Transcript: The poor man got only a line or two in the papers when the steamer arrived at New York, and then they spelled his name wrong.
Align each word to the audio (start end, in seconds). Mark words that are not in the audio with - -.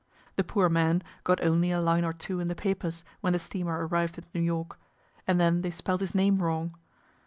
The 0.35 0.43
poor 0.43 0.67
man 0.67 1.03
got 1.23 1.43
only 1.43 1.69
a 1.69 1.79
line 1.79 2.03
or 2.03 2.11
two 2.11 2.39
in 2.39 2.47
the 2.47 2.55
papers 2.55 3.03
when 3.19 3.33
the 3.33 3.37
steamer 3.37 3.85
arrived 3.85 4.17
at 4.17 4.25
New 4.33 4.41
York, 4.41 4.79
and 5.27 5.39
then 5.39 5.61
they 5.61 5.69
spelled 5.69 6.01
his 6.01 6.15
name 6.15 6.41
wrong. 6.41 6.73